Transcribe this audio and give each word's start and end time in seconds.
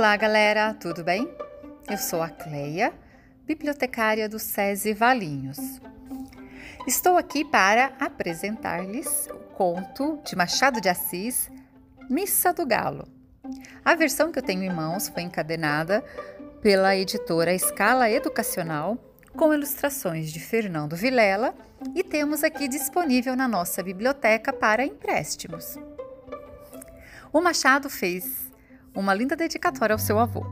Olá, 0.00 0.16
galera, 0.16 0.72
tudo 0.72 1.04
bem? 1.04 1.30
Eu 1.86 1.98
sou 1.98 2.22
a 2.22 2.30
Cleia, 2.30 2.90
bibliotecária 3.46 4.30
do 4.30 4.38
SESI 4.38 4.94
Valinhos. 4.94 5.58
Estou 6.86 7.18
aqui 7.18 7.44
para 7.44 7.92
apresentar-lhes 8.00 9.28
o 9.30 9.36
conto 9.54 10.18
de 10.24 10.34
Machado 10.34 10.80
de 10.80 10.88
Assis, 10.88 11.50
Missa 12.08 12.50
do 12.50 12.64
Galo. 12.64 13.06
A 13.84 13.94
versão 13.94 14.32
que 14.32 14.38
eu 14.38 14.42
tenho 14.42 14.62
em 14.62 14.72
mãos 14.72 15.10
foi 15.10 15.22
encadenada 15.22 16.02
pela 16.62 16.96
editora 16.96 17.52
Escala 17.52 18.08
Educacional, 18.08 18.96
com 19.36 19.52
ilustrações 19.52 20.32
de 20.32 20.40
Fernando 20.40 20.96
Vilela, 20.96 21.54
e 21.94 22.02
temos 22.02 22.42
aqui 22.42 22.68
disponível 22.68 23.36
na 23.36 23.46
nossa 23.46 23.82
biblioteca 23.82 24.50
para 24.50 24.82
empréstimos. 24.82 25.78
O 27.30 27.42
Machado 27.42 27.90
fez 27.90 28.49
uma 28.94 29.14
linda 29.14 29.36
dedicatória 29.36 29.94
ao 29.94 29.98
seu 29.98 30.18
avô. 30.18 30.44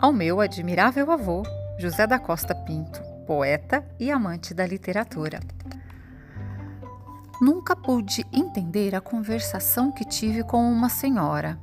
Ao 0.00 0.12
meu 0.12 0.40
admirável 0.40 1.10
avô, 1.10 1.42
José 1.78 2.06
da 2.06 2.18
Costa 2.18 2.54
Pinto, 2.54 3.00
poeta 3.26 3.86
e 3.98 4.10
amante 4.10 4.52
da 4.52 4.66
literatura. 4.66 5.40
Nunca 7.40 7.76
pude 7.76 8.24
entender 8.32 8.94
a 8.94 9.00
conversação 9.00 9.92
que 9.92 10.04
tive 10.04 10.42
com 10.42 10.70
uma 10.70 10.88
senhora. 10.88 11.58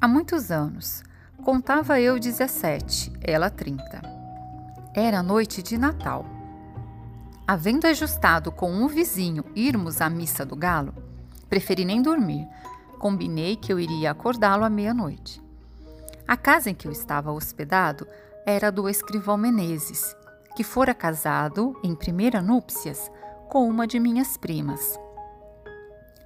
Há 0.00 0.08
muitos 0.08 0.50
anos. 0.50 1.02
Contava 1.44 2.00
eu 2.00 2.18
17, 2.18 3.12
ela 3.20 3.50
30. 3.50 4.02
Era 4.94 5.22
noite 5.22 5.62
de 5.62 5.78
Natal. 5.78 6.24
Havendo 7.46 7.86
ajustado 7.86 8.52
com 8.52 8.70
um 8.72 8.86
vizinho 8.86 9.44
irmos 9.54 10.00
à 10.00 10.08
missa 10.08 10.44
do 10.44 10.54
galo, 10.54 10.94
preferi 11.48 11.84
nem 11.84 12.00
dormir, 12.00 12.48
combinei 13.02 13.56
que 13.56 13.72
eu 13.72 13.80
iria 13.80 14.12
acordá-lo 14.12 14.62
à 14.64 14.70
meia-noite. 14.70 15.42
A 16.26 16.36
casa 16.36 16.70
em 16.70 16.74
que 16.74 16.86
eu 16.86 16.92
estava 16.92 17.32
hospedado 17.32 18.06
era 18.46 18.70
do 18.70 18.88
escrivão 18.88 19.36
Menezes, 19.36 20.14
que 20.54 20.62
fora 20.62 20.94
casado, 20.94 21.76
em 21.82 21.96
primeira 21.96 22.40
núpcias, 22.40 23.10
com 23.50 23.68
uma 23.68 23.88
de 23.88 23.98
minhas 23.98 24.36
primas. 24.36 24.96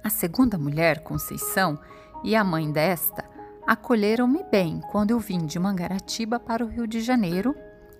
A 0.03 0.11
segunda 0.11 0.55
mulher, 0.55 1.01
Conceição, 1.01 1.79
e 2.23 2.35
a 2.35 2.43
mãe 2.43 2.71
desta 2.71 3.25
acolheram-me 3.65 4.43
bem 4.43 4.79
quando 4.91 5.09
eu 5.09 5.19
vim 5.19 5.47
de 5.47 5.57
Mangaratiba 5.57 6.39
para 6.39 6.63
o 6.63 6.67
Rio 6.67 6.85
de 6.85 7.01
Janeiro, 7.01 7.55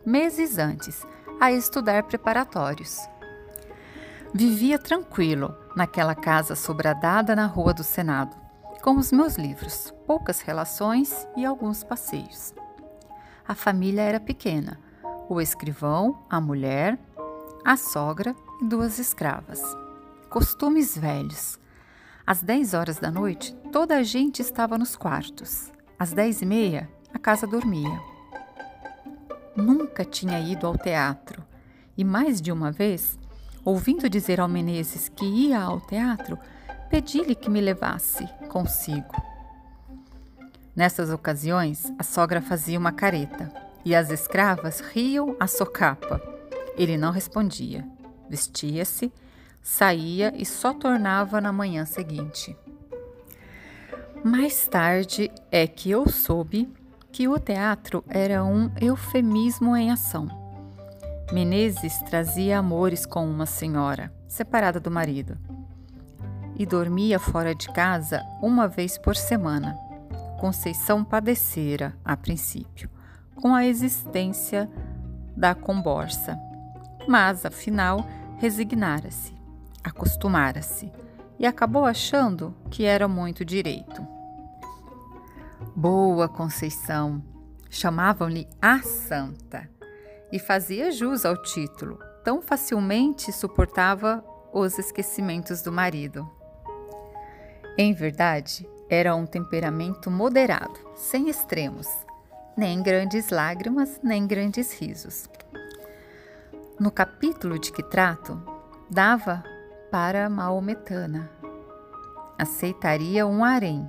meses 0.06 0.60
antes, 0.60 1.04
a 1.42 1.52
estudar 1.52 2.04
preparatórios. 2.04 3.00
Vivia 4.32 4.78
tranquilo 4.78 5.52
naquela 5.76 6.14
casa 6.14 6.56
sobradada 6.56 7.36
na 7.36 7.48
Rua 7.48 7.74
do 7.74 7.84
Senado 7.84 8.47
com 8.88 8.96
os 8.96 9.12
meus 9.12 9.36
livros, 9.36 9.94
poucas 10.06 10.40
relações 10.40 11.28
e 11.36 11.44
alguns 11.44 11.84
passeios. 11.84 12.54
A 13.46 13.54
família 13.54 14.02
era 14.02 14.18
pequena: 14.18 14.80
o 15.28 15.42
escrivão, 15.42 16.24
a 16.30 16.40
mulher, 16.40 16.98
a 17.66 17.76
sogra 17.76 18.34
e 18.62 18.66
duas 18.66 18.98
escravas. 18.98 19.62
Costumes 20.30 20.98
velhos. 20.98 21.60
Às 22.26 22.42
10 22.42 22.74
horas 22.74 22.98
da 22.98 23.12
noite, 23.12 23.54
toda 23.74 23.98
a 23.98 24.04
gente 24.04 24.42
estava 24.42 24.78
nos 24.78 24.96
quartos. 24.96 25.70
Às 26.00 26.14
dez 26.14 26.42
e 26.42 26.46
meia, 26.46 26.90
a 27.14 27.20
casa 27.20 27.46
dormia. 27.46 28.00
Nunca 29.54 30.06
tinha 30.06 30.40
ido 30.40 30.66
ao 30.66 30.78
teatro 30.78 31.44
e 31.98 32.06
mais 32.06 32.42
de 32.42 32.54
uma 32.54 32.72
vez, 32.72 33.20
ouvindo 33.66 34.10
dizer 34.10 34.40
ao 34.40 34.48
Menezes 34.48 35.10
que 35.10 35.26
ia 35.26 35.62
ao 35.62 35.82
teatro, 35.82 36.40
pedi-lhe 36.90 37.36
que 37.36 37.50
me 37.50 37.62
levasse 37.62 38.28
consigo. 38.50 39.16
Nessas 40.76 41.10
ocasiões, 41.10 41.92
a 41.98 42.04
sogra 42.04 42.42
fazia 42.42 42.78
uma 42.78 42.92
careta 42.92 43.52
e 43.84 43.96
as 43.96 44.10
escravas 44.10 44.80
riam 44.80 45.36
a 45.40 45.48
socapa. 45.48 46.22
Ele 46.78 46.98
não 46.98 47.12
respondia. 47.12 47.86
Vestia-se, 48.30 49.12
saía 49.62 50.34
e 50.36 50.46
só 50.46 50.74
tornava 50.74 51.42
na 51.42 51.52
manhã 51.52 51.86
seguinte. 51.86 52.56
Mais 54.24 54.68
tarde 54.68 55.32
é 55.52 55.66
que 55.66 55.90
eu 55.90 56.08
soube 56.10 56.72
que 57.12 57.28
o 57.28 57.40
teatro 57.40 58.04
era 58.08 58.44
um 58.44 58.70
eufemismo 58.80 59.76
em 59.76 59.90
ação. 59.90 60.28
Menezes 61.32 61.98
trazia 62.04 62.60
amores 62.60 63.06
com 63.06 63.28
uma 63.28 63.46
senhora, 63.46 64.14
separada 64.28 64.80
do 64.80 64.92
marido 64.92 65.38
e 66.58 66.66
dormia 66.66 67.20
fora 67.20 67.54
de 67.54 67.68
casa 67.68 68.22
uma 68.42 68.68
vez 68.68 68.98
por 68.98 69.16
semana. 69.16 69.78
Conceição 70.40 71.04
padecera, 71.04 71.96
a 72.04 72.18
princípio, 72.18 72.90
com 73.36 73.54
a 73.54 73.66
existência 73.66 74.70
da 75.36 75.54
comborça, 75.54 76.38
mas, 77.08 77.46
afinal, 77.46 78.06
resignara-se, 78.38 79.36
acostumara-se 79.84 80.92
e 81.40 81.46
acabou 81.46 81.86
achando 81.86 82.56
que 82.70 82.84
era 82.84 83.08
muito 83.08 83.46
direito. 83.46 84.06
Boa 85.76 86.28
Conceição, 86.28 87.24
chamavam-lhe 87.70 88.48
a 88.62 88.80
Santa, 88.82 89.70
e 90.32 90.40
fazia 90.40 90.92
jus 90.92 91.26
ao 91.26 91.42
título, 91.42 92.00
tão 92.24 92.42
facilmente 92.42 93.32
suportava 93.32 94.24
os 94.54 94.78
esquecimentos 94.78 95.62
do 95.62 95.72
marido. 95.72 96.30
Em 97.80 97.94
verdade, 97.94 98.68
era 98.90 99.16
um 99.16 99.28
temperamento 99.28 100.10
moderado, 100.10 100.80
sem 100.96 101.30
extremos, 101.30 101.88
nem 102.58 102.82
grandes 102.82 103.30
lágrimas, 103.30 104.00
nem 104.02 104.26
grandes 104.26 104.74
risos. 104.74 105.30
No 106.80 106.90
capítulo 106.90 107.60
de 107.60 107.72
que 107.72 107.84
trato, 107.84 108.42
dava 108.90 109.44
para 109.92 110.28
Maometana. 110.28 111.30
Aceitaria 112.36 113.28
um 113.28 113.44
harém, 113.44 113.88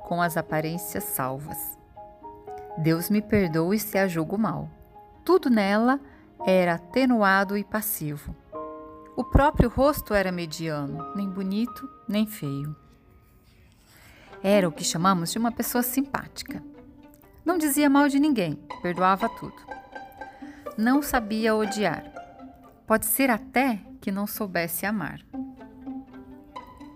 com 0.00 0.20
as 0.20 0.36
aparências 0.36 1.04
salvas. 1.04 1.78
Deus 2.76 3.08
me 3.08 3.22
perdoe 3.22 3.78
se 3.78 3.98
a 3.98 4.08
julgo 4.08 4.36
mal. 4.36 4.68
Tudo 5.24 5.48
nela 5.48 6.00
era 6.44 6.74
atenuado 6.74 7.56
e 7.56 7.62
passivo. 7.62 8.34
O 9.20 9.24
próprio 9.24 9.68
rosto 9.68 10.14
era 10.14 10.32
mediano, 10.32 11.14
nem 11.14 11.28
bonito, 11.28 11.86
nem 12.08 12.26
feio. 12.26 12.74
Era 14.42 14.66
o 14.66 14.72
que 14.72 14.82
chamamos 14.82 15.30
de 15.30 15.36
uma 15.36 15.52
pessoa 15.52 15.82
simpática. 15.82 16.62
Não 17.44 17.58
dizia 17.58 17.90
mal 17.90 18.08
de 18.08 18.18
ninguém, 18.18 18.58
perdoava 18.80 19.28
tudo. 19.28 19.62
Não 20.74 21.02
sabia 21.02 21.54
odiar. 21.54 22.02
Pode 22.86 23.04
ser 23.04 23.28
até 23.28 23.78
que 24.00 24.10
não 24.10 24.26
soubesse 24.26 24.86
amar. 24.86 25.20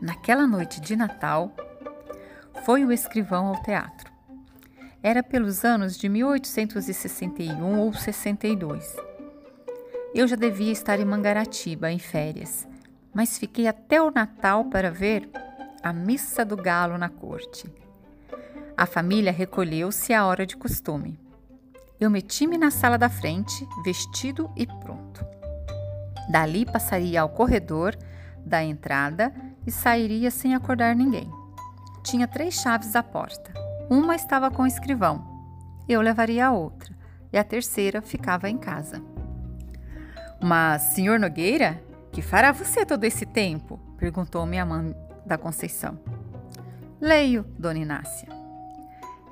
Naquela 0.00 0.46
noite 0.46 0.80
de 0.80 0.96
Natal, 0.96 1.54
foi 2.64 2.86
o 2.86 2.91
escrivão 2.91 3.48
ao 3.48 3.62
teatro. 3.62 4.10
Era 5.02 5.22
pelos 5.22 5.62
anos 5.62 5.94
de 5.98 6.08
1861 6.08 7.80
ou 7.80 7.92
62. 7.92 9.13
Eu 10.14 10.28
já 10.28 10.36
devia 10.36 10.70
estar 10.70 11.00
em 11.00 11.04
Mangaratiba 11.04 11.91
em 11.91 11.98
férias, 11.98 12.69
mas 13.12 13.36
fiquei 13.36 13.66
até 13.66 14.00
o 14.00 14.12
Natal 14.12 14.66
para 14.66 14.88
ver 14.88 15.28
a 15.82 15.92
missa 15.92 16.44
do 16.44 16.56
galo 16.56 16.97
na 16.97 17.08
corte. 17.08 17.69
A 18.76 18.86
família 18.86 19.32
recolheu-se 19.32 20.15
à 20.15 20.24
hora 20.24 20.47
de 20.47 20.56
costume. 20.56 21.18
Eu 21.98 22.10
meti-me 22.10 22.56
na 22.56 22.71
sala 22.71 22.97
da 22.97 23.09
frente, 23.09 23.66
vestido 23.84 24.48
e 24.54 24.68
pronto. 24.68 25.27
Dali 26.30 26.65
passaria 26.65 27.21
ao 27.21 27.28
corredor 27.28 27.97
da 28.47 28.62
entrada 28.62 29.34
e 29.66 29.71
sairia 29.72 30.30
sem 30.30 30.54
acordar 30.54 30.94
ninguém. 30.94 31.28
Tinha 32.04 32.28
três 32.28 32.54
chaves 32.54 32.92
da 32.92 33.03
porta. 33.03 33.53
Uma 33.91 34.15
estava 34.15 34.48
com 34.48 34.62
o 34.62 34.66
escrivão. 34.66 35.27
Eu 35.89 36.00
levaria 36.00 36.47
a 36.47 36.53
outra, 36.53 36.94
e 37.33 37.36
a 37.36 37.42
terceira 37.42 38.00
ficava 38.00 38.48
em 38.48 38.56
casa. 38.56 39.03
Mas, 40.46 40.82
senhor 40.82 41.18
Nogueira, 41.18 41.82
que 42.12 42.20
fará 42.20 42.52
você 42.52 42.84
todo 42.84 43.04
esse 43.04 43.24
tempo? 43.24 43.80
perguntou 43.96 44.44
minha 44.44 44.66
mãe 44.66 44.94
da 45.24 45.38
Conceição. 45.38 45.98
Leio, 47.00 47.46
Dona 47.58 47.78
Inácia. 47.78 48.28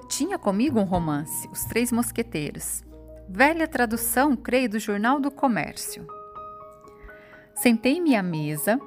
Tinha 0.08 0.38
comigo 0.38 0.80
um 0.80 0.84
romance, 0.84 1.46
Os 1.48 1.66
Três 1.66 1.92
Mosqueteiros. 1.92 2.82
Velha 3.28 3.68
tradução, 3.68 4.34
creio, 4.34 4.70
do 4.70 4.78
Jornal 4.78 5.20
do 5.20 5.30
Comércio. 5.30 6.06
Sentei-me 7.56 8.16
à 8.16 8.22
mesa 8.22 8.80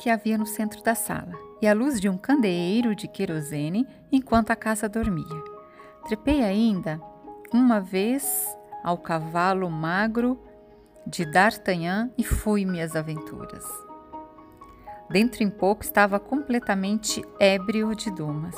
que 0.00 0.10
havia 0.10 0.36
no 0.36 0.46
centro 0.46 0.82
da 0.82 0.96
sala 0.96 1.38
e 1.62 1.68
à 1.68 1.72
luz 1.72 2.00
de 2.00 2.08
um 2.08 2.18
candeeiro 2.18 2.96
de 2.96 3.06
querosene 3.06 3.86
enquanto 4.10 4.50
a 4.50 4.56
casa 4.56 4.88
dormia. 4.88 5.44
Trepei 6.04 6.42
ainda 6.42 7.00
uma 7.52 7.80
vez 7.80 8.44
ao 8.82 8.98
cavalo 8.98 9.70
magro 9.70 10.49
de 11.06 11.24
D'Artagnan 11.24 12.10
e 12.16 12.24
fui-me 12.24 12.80
às 12.80 12.94
aventuras. 12.94 13.64
Dentro 15.10 15.42
em 15.42 15.50
pouco 15.50 15.82
estava 15.82 16.20
completamente 16.20 17.22
ébrio 17.38 17.94
de 17.94 18.10
dumas. 18.10 18.54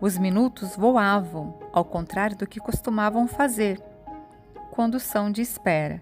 Os 0.00 0.16
minutos 0.16 0.76
voavam, 0.76 1.58
ao 1.72 1.84
contrário 1.84 2.36
do 2.36 2.46
que 2.46 2.58
costumavam 2.58 3.28
fazer 3.28 3.82
quando 4.70 4.98
são 4.98 5.30
de 5.30 5.42
espera. 5.42 6.00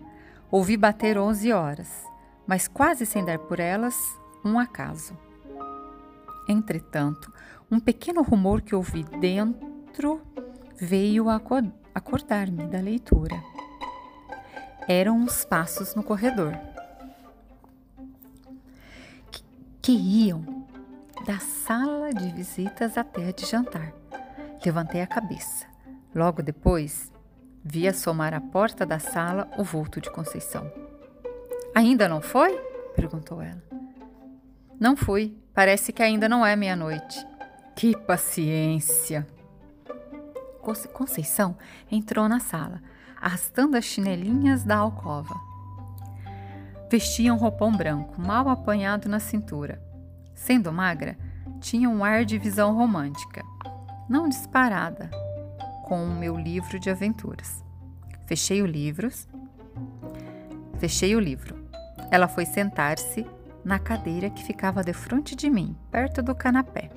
Ouvi 0.51 0.77
bater 0.77 1.19
onze 1.19 1.53
horas, 1.53 2.05
mas 2.47 2.69
quase 2.69 3.05
sem 3.05 3.25
dar 3.25 3.39
por 3.39 3.59
elas 3.59 3.97
um 4.45 4.59
acaso. 4.59 5.19
Entretanto, 6.49 7.33
um 7.71 7.81
pequeno 7.81 8.23
rumor 8.23 8.63
que 8.63 8.75
ouvi 8.75 9.03
dentro 9.03 10.23
veio 10.77 11.27
acordar-me 11.93 12.67
da 12.69 12.81
leitura. 12.81 13.37
Eram 14.89 15.19
uns 15.19 15.45
passos 15.45 15.95
no 15.95 16.03
corredor 16.03 16.59
que, 19.31 19.45
que 19.83 19.93
iam 19.93 20.67
da 21.27 21.39
sala 21.39 22.13
de 22.13 22.31
visitas 22.31 22.97
até 22.97 23.29
a 23.29 23.33
de 23.33 23.45
jantar. 23.45 23.93
Levantei 24.65 25.03
a 25.03 25.07
cabeça. 25.07 25.67
Logo 26.15 26.43
depois, 26.43 27.13
vi 27.63 27.87
assomar 27.87 28.33
à 28.33 28.41
porta 28.41 28.87
da 28.87 28.99
sala 28.99 29.49
o 29.59 29.63
vulto 29.63 30.01
de 30.01 30.11
Conceição. 30.11 30.73
Ainda 31.75 32.09
não 32.09 32.21
foi? 32.21 32.59
perguntou 32.97 33.43
ela. 33.43 33.63
Não 34.81 34.97
fui. 34.97 35.37
Parece 35.53 35.93
que 35.93 36.03
ainda 36.03 36.29
não 36.29 36.47
é 36.47 36.57
meia-noite. 36.57 37.27
Que 37.77 37.97
paciência! 37.97 39.27
Conceição 40.93 41.57
entrou 41.91 42.29
na 42.29 42.41
sala, 42.41 42.83
arrastando 43.21 43.77
as 43.77 43.85
chinelinhas 43.85 44.65
da 44.65 44.77
alcova. 44.77 45.35
Vestia 46.91 47.35
um 47.35 47.37
roupão 47.37 47.71
branco, 47.71 48.21
mal 48.21 48.49
apanhado 48.49 49.09
na 49.09 49.21
cintura. 49.21 49.83
Sendo 50.35 50.73
magra, 50.73 51.19
tinha 51.61 51.91
um 51.91 52.05
ar 52.05 52.25
de 52.25 52.39
visão 52.39 52.75
romântica, 52.75 53.45
não 54.09 54.29
disparada, 54.29 55.11
com 55.85 56.05
o 56.05 56.15
meu 56.15 56.37
livro 56.39 56.79
de 56.79 56.89
aventuras. 56.89 57.65
Fechei 58.27 58.63
o 58.63 58.67
livro. 58.67 59.11
Fechei 60.79 61.15
o 61.17 61.21
livro. 61.21 61.69
Ela 62.11 62.29
foi 62.29 62.47
sentar-se 62.47 63.27
na 63.65 63.79
cadeira 63.79 64.31
que 64.31 64.45
ficava 64.45 64.83
de 64.83 64.93
frente 64.93 65.35
de 65.35 65.51
mim, 65.51 65.77
perto 65.91 66.23
do 66.23 66.35
canapé. 66.35 66.91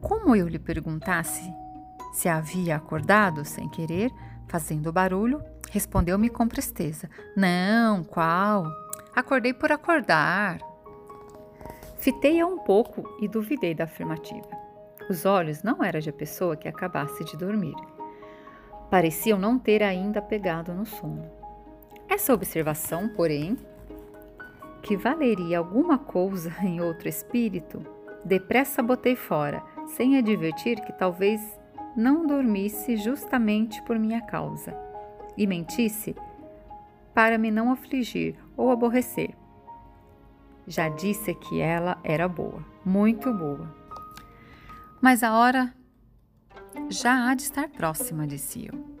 Como 0.00 0.34
eu 0.34 0.48
lhe 0.48 0.58
perguntasse 0.58 1.52
se 2.12 2.28
havia 2.28 2.76
acordado 2.76 3.44
sem 3.44 3.68
querer, 3.68 4.12
fazendo 4.48 4.92
barulho, 4.92 5.42
respondeu-me 5.70 6.28
com 6.28 6.48
presteza: 6.48 7.08
Não, 7.36 8.02
qual? 8.02 8.66
Acordei 9.14 9.52
por 9.52 9.70
acordar. 9.70 10.58
Fitei-a 11.98 12.46
um 12.46 12.58
pouco 12.58 13.04
e 13.20 13.28
duvidei 13.28 13.74
da 13.74 13.84
afirmativa. 13.84 14.48
Os 15.10 15.24
olhos 15.24 15.62
não 15.62 15.82
eram 15.82 16.00
de 16.00 16.12
pessoa 16.12 16.56
que 16.56 16.68
acabasse 16.68 17.24
de 17.24 17.36
dormir. 17.36 17.74
Pareciam 18.90 19.38
não 19.38 19.58
ter 19.58 19.82
ainda 19.82 20.22
pegado 20.22 20.72
no 20.72 20.86
sono. 20.86 21.28
Essa 22.08 22.32
observação, 22.32 23.08
porém, 23.08 23.58
que 24.82 24.96
valeria 24.96 25.58
alguma 25.58 25.98
coisa 25.98 26.54
em 26.62 26.80
outro 26.80 27.08
espírito, 27.08 27.84
depressa 28.24 28.82
botei 28.82 29.16
fora, 29.16 29.62
sem 29.96 30.16
advertir 30.16 30.80
que 30.80 30.92
talvez 30.92 31.40
não 31.98 32.24
dormisse 32.24 32.96
justamente 32.96 33.82
por 33.82 33.98
minha 33.98 34.20
causa, 34.20 34.72
e 35.36 35.48
mentisse 35.48 36.14
para 37.12 37.36
me 37.36 37.50
não 37.50 37.72
afligir 37.72 38.36
ou 38.56 38.70
aborrecer. 38.70 39.34
Já 40.64 40.88
disse 40.88 41.34
que 41.34 41.60
ela 41.60 41.98
era 42.04 42.28
boa, 42.28 42.64
muito 42.84 43.34
boa. 43.34 43.74
Mas 45.00 45.24
a 45.24 45.36
hora 45.36 45.74
já 46.88 47.28
há 47.28 47.34
de 47.34 47.42
estar 47.42 47.68
próxima, 47.68 48.28
disse 48.28 48.68
eu. 48.72 48.98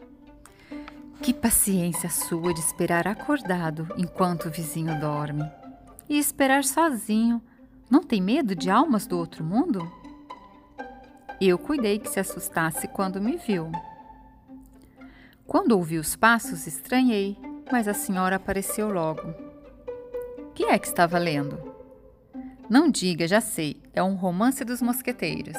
Que 1.22 1.32
paciência 1.32 2.10
sua 2.10 2.52
de 2.52 2.58
esperar 2.58 3.06
acordado 3.06 3.86
enquanto 3.96 4.46
o 4.46 4.50
vizinho 4.50 4.98
dorme. 4.98 5.48
E 6.08 6.18
esperar 6.18 6.64
sozinho. 6.64 7.40
Não 7.88 8.02
tem 8.02 8.20
medo 8.20 8.56
de 8.56 8.68
almas 8.68 9.06
do 9.06 9.16
outro 9.16 9.44
mundo? 9.44 9.88
Eu 11.40 11.56
cuidei 11.56 12.00
que 12.00 12.08
se 12.08 12.18
assustasse 12.18 12.88
quando 12.88 13.20
me 13.20 13.36
viu. 13.36 13.70
Quando 15.46 15.72
ouvi 15.72 15.96
os 15.96 16.16
passos, 16.16 16.66
estranhei, 16.66 17.38
mas 17.70 17.86
a 17.86 17.94
senhora 17.94 18.36
apareceu 18.36 18.90
logo. 18.90 19.32
Que 20.52 20.64
é 20.64 20.78
que 20.78 20.86
estava 20.88 21.16
lendo? 21.16 21.72
Não 22.68 22.90
diga, 22.90 23.28
já 23.28 23.40
sei, 23.40 23.80
é 23.94 24.02
um 24.02 24.16
romance 24.16 24.64
dos 24.64 24.82
mosqueteiros. 24.82 25.56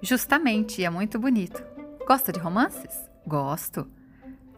Justamente, 0.00 0.82
é 0.82 0.88
muito 0.88 1.18
bonito. 1.18 1.62
Gosta 2.06 2.32
de 2.32 2.40
romances? 2.40 2.98
Gosto. 3.26 3.86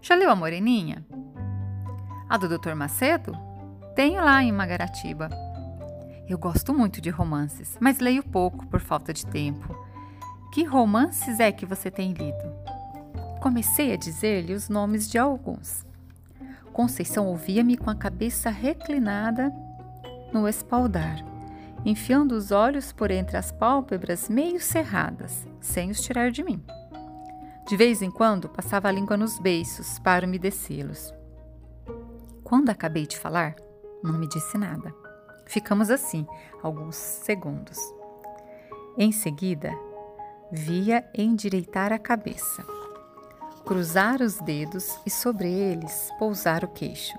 Já 0.01 0.15
leu 0.15 0.31
A 0.31 0.37
Moreninha? 0.37 1.05
A 2.29 2.39
do 2.39 2.49
Dr. 2.49 2.75
Macedo? 2.75 3.33
Tenho 3.97 4.25
lá 4.25 4.43
em 4.43 4.53
Magaratiba. 4.53 5.29
Eu 6.29 6.39
gosto 6.39 6.73
muito 6.73 7.01
de 7.01 7.11
romances, 7.11 7.77
mas 7.81 7.99
leio 7.99 8.23
pouco 8.23 8.67
por 8.67 8.81
falta 8.81 9.13
de 9.13 9.27
tempo. 9.27 9.77
Que 10.53 10.65
romances 10.65 11.41
é 11.41 11.51
que 11.51 11.67
você 11.67 11.91
tem 11.91 12.13
lido? 12.13 12.53
Comecei 13.41 13.93
a 13.93 13.97
dizer-lhe 13.97 14.55
os 14.55 14.69
nomes 14.69 15.11
de 15.11 15.19
alguns. 15.19 15.85
Conceição 16.73 17.27
ouvia-me 17.27 17.77
com 17.77 17.91
a 17.91 17.95
cabeça 17.95 18.51
reclinada 18.51 19.53
no 20.33 20.49
espaldar, 20.49 21.25
enfiando 21.85 22.33
os 22.33 22.51
olhos 22.51 22.93
por 22.93 23.11
entre 23.11 23.37
as 23.37 23.51
pálpebras 23.51 24.29
meio 24.29 24.61
cerradas, 24.61 25.47
sem 25.61 25.91
os 25.91 26.01
tirar 26.01 26.31
de 26.31 26.45
mim. 26.45 26.63
De 27.69 27.77
vez 27.77 28.01
em 28.01 28.11
quando 28.11 28.49
passava 28.49 28.89
a 28.89 28.93
língua 28.93 29.17
nos 29.17 29.39
beiços 29.39 29.99
para 29.99 30.27
umedecê-los. 30.27 31.13
Quando 32.45 32.71
acabei 32.71 33.07
de 33.07 33.19
falar, 33.19 33.57
não 34.03 34.19
me 34.19 34.29
disse 34.29 34.57
nada. 34.57 35.02
Ficamos 35.53 35.91
assim 35.91 36.27
alguns 36.63 36.97
segundos. 36.97 37.77
Em 38.97 39.13
seguida, 39.13 39.71
via 40.51 41.07
endireitar 41.15 41.93
a 41.93 41.99
cabeça, 41.99 42.65
cruzar 43.63 44.23
os 44.23 44.39
dedos 44.39 44.99
e 45.05 45.11
sobre 45.11 45.53
eles 45.53 46.11
pousar 46.19 46.65
o 46.65 46.69
queixo, 46.69 47.19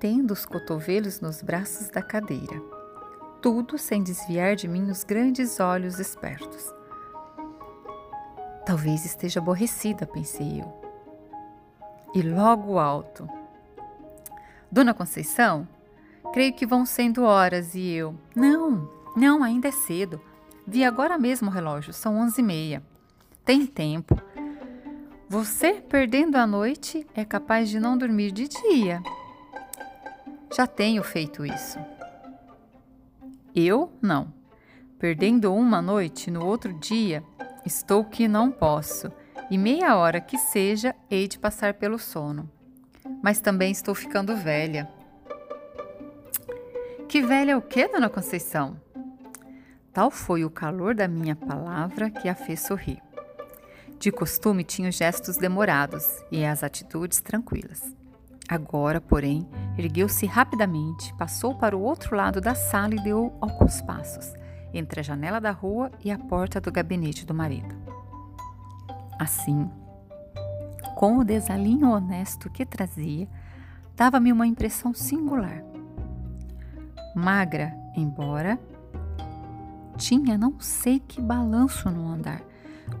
tendo 0.00 0.32
os 0.32 0.44
cotovelos 0.44 1.20
nos 1.20 1.40
braços 1.40 1.88
da 1.88 2.02
cadeira. 2.02 2.60
Tudo 3.40 3.78
sem 3.78 4.02
desviar 4.02 4.56
de 4.56 4.66
mim 4.66 4.90
os 4.90 5.04
grandes 5.04 5.60
olhos 5.60 6.00
espertos. 6.00 6.74
Talvez 8.66 9.04
esteja 9.04 9.38
aborrecida, 9.38 10.04
pensei 10.04 10.62
eu. 10.62 10.82
E 12.12 12.22
logo 12.22 12.76
alto. 12.76 13.30
Dona 14.68 14.92
Conceição, 14.92 15.68
Creio 16.36 16.52
que 16.52 16.66
vão 16.66 16.84
sendo 16.84 17.24
horas 17.24 17.74
e 17.74 17.92
eu. 17.92 18.14
Não, 18.34 18.90
não, 19.16 19.42
ainda 19.42 19.68
é 19.68 19.72
cedo. 19.72 20.20
Vi 20.66 20.84
agora 20.84 21.16
mesmo 21.16 21.48
o 21.48 21.50
relógio, 21.50 21.94
são 21.94 22.18
onze 22.18 22.42
e 22.42 22.44
meia. 22.44 22.82
Tem 23.42 23.64
tempo. 23.64 24.20
Você, 25.30 25.80
perdendo 25.80 26.36
a 26.36 26.46
noite, 26.46 27.06
é 27.14 27.24
capaz 27.24 27.70
de 27.70 27.80
não 27.80 27.96
dormir 27.96 28.32
de 28.32 28.48
dia. 28.48 29.02
Já 30.54 30.66
tenho 30.66 31.02
feito 31.02 31.42
isso. 31.42 31.78
Eu 33.54 33.90
não. 34.02 34.30
Perdendo 34.98 35.54
uma 35.54 35.80
noite, 35.80 36.30
no 36.30 36.44
outro 36.44 36.70
dia, 36.74 37.24
estou 37.64 38.04
que 38.04 38.28
não 38.28 38.50
posso, 38.50 39.10
e 39.50 39.56
meia 39.56 39.96
hora 39.96 40.20
que 40.20 40.36
seja, 40.36 40.94
hei 41.10 41.28
de 41.28 41.38
passar 41.38 41.72
pelo 41.72 41.98
sono. 41.98 42.46
Mas 43.22 43.40
também 43.40 43.72
estou 43.72 43.94
ficando 43.94 44.36
velha. 44.36 44.94
Que 47.08 47.22
velha 47.22 47.52
é 47.52 47.56
o 47.56 47.62
que, 47.62 47.86
dona 47.86 48.10
Conceição? 48.10 48.76
Tal 49.92 50.10
foi 50.10 50.44
o 50.44 50.50
calor 50.50 50.92
da 50.92 51.06
minha 51.06 51.36
palavra 51.36 52.10
que 52.10 52.28
a 52.28 52.34
fez 52.34 52.60
sorrir. 52.60 53.00
De 53.96 54.10
costume 54.10 54.64
tinha 54.64 54.88
os 54.88 54.96
gestos 54.96 55.36
demorados 55.36 56.04
e 56.32 56.44
as 56.44 56.64
atitudes 56.64 57.20
tranquilas. 57.20 57.94
Agora, 58.48 59.00
porém, 59.00 59.48
ergueu-se 59.78 60.26
rapidamente, 60.26 61.14
passou 61.14 61.54
para 61.54 61.76
o 61.76 61.80
outro 61.80 62.16
lado 62.16 62.40
da 62.40 62.56
sala 62.56 62.94
e 62.94 63.02
deu 63.02 63.32
alguns 63.40 63.80
passos, 63.82 64.34
entre 64.74 64.98
a 64.98 65.02
janela 65.04 65.40
da 65.40 65.52
rua 65.52 65.92
e 66.04 66.10
a 66.10 66.18
porta 66.18 66.60
do 66.60 66.72
gabinete 66.72 67.24
do 67.24 67.32
marido. 67.32 67.72
Assim, 69.16 69.70
com 70.96 71.18
o 71.18 71.24
desalinho 71.24 71.88
honesto 71.88 72.50
que 72.50 72.66
trazia, 72.66 73.28
dava-me 73.94 74.32
uma 74.32 74.46
impressão 74.46 74.92
singular 74.92 75.62
magra, 77.16 77.74
embora 77.96 78.60
tinha 79.96 80.36
não 80.36 80.60
sei 80.60 81.00
que 81.00 81.18
balanço 81.18 81.90
no 81.90 82.06
andar, 82.06 82.42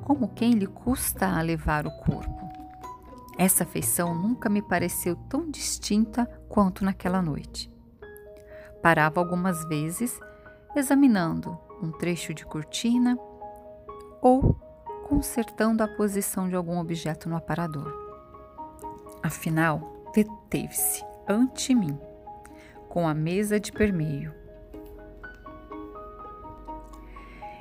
como 0.02 0.28
quem 0.28 0.54
lhe 0.54 0.66
custa 0.66 1.28
a 1.28 1.42
levar 1.42 1.86
o 1.86 1.90
corpo. 1.98 2.48
Essa 3.36 3.66
feição 3.66 4.14
nunca 4.14 4.48
me 4.48 4.62
pareceu 4.62 5.14
tão 5.28 5.50
distinta 5.50 6.24
quanto 6.48 6.82
naquela 6.82 7.20
noite. 7.20 7.70
Parava 8.82 9.20
algumas 9.20 9.62
vezes, 9.68 10.18
examinando 10.74 11.58
um 11.82 11.92
trecho 11.92 12.32
de 12.32 12.46
cortina, 12.46 13.18
ou 14.22 14.58
consertando 15.06 15.82
a 15.82 15.88
posição 15.88 16.48
de 16.48 16.56
algum 16.56 16.78
objeto 16.78 17.28
no 17.28 17.36
aparador. 17.36 17.92
Afinal, 19.22 20.10
deteve-se 20.14 21.04
ante 21.28 21.74
mim, 21.74 21.98
com 22.96 23.06
a 23.06 23.12
mesa 23.12 23.60
de 23.60 23.70
permeio. 23.70 24.32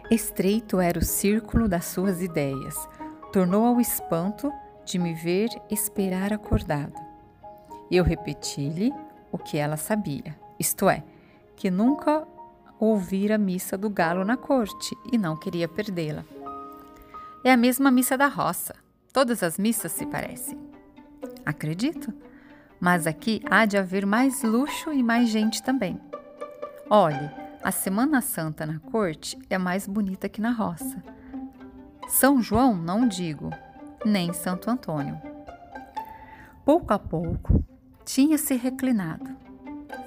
Estreito 0.09 0.79
era 0.79 0.97
o 0.97 1.03
círculo 1.03 1.67
das 1.67 1.83
suas 1.83 2.21
ideias, 2.21 2.87
tornou 3.33 3.65
ao 3.65 3.81
espanto 3.81 4.49
de 4.85 4.97
me 4.97 5.13
ver 5.13 5.49
esperar 5.69 6.31
acordado. 6.31 6.93
Eu 7.91 8.05
repeti-lhe 8.05 8.93
o 9.29 9.37
que 9.37 9.57
ela 9.57 9.75
sabia, 9.75 10.39
isto 10.57 10.87
é, 10.89 11.03
que 11.57 11.69
nunca 11.69 12.25
ouvira 12.79 13.35
a 13.35 13.37
missa 13.37 13.77
do 13.77 13.89
galo 13.89 14.23
na 14.23 14.37
corte 14.37 14.95
e 15.11 15.17
não 15.17 15.35
queria 15.35 15.67
perdê-la. 15.67 16.23
É 17.43 17.51
a 17.51 17.57
mesma 17.57 17.91
missa 17.91 18.17
da 18.17 18.27
roça. 18.27 18.73
Todas 19.11 19.43
as 19.43 19.59
missas 19.59 19.91
se 19.91 20.05
parecem. 20.05 20.57
Acredito, 21.45 22.13
mas 22.79 23.08
aqui 23.08 23.41
há 23.50 23.65
de 23.65 23.77
haver 23.77 24.05
mais 24.05 24.44
luxo 24.44 24.91
e 24.91 25.01
mais 25.01 25.29
gente 25.29 25.63
também. 25.63 26.00
Olhe, 26.89 27.32
a 27.63 27.72
Semana 27.72 28.22
Santa 28.22 28.65
na 28.65 28.79
corte 28.79 29.38
é 29.50 29.58
mais 29.58 29.88
bonita 29.88 30.29
que 30.29 30.41
na 30.41 30.51
roça. 30.51 31.01
São 32.08 32.41
João, 32.41 32.75
não 32.75 33.08
digo, 33.08 33.50
nem 34.05 34.32
Santo 34.34 34.70
Antônio. 34.70 35.20
Pouco 36.63 36.94
a 36.94 37.00
pouco, 37.00 37.63
tinha-se 38.03 38.55
reclinado, 38.55 39.36